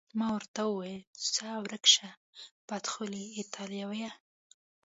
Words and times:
ما 0.17 0.27
ورته 0.35 0.61
وویل: 0.65 1.03
ځه 1.33 1.47
ورک 1.63 1.85
شه، 1.93 2.09
بدخولې 2.67 3.23
ایټالویه. 3.37 4.11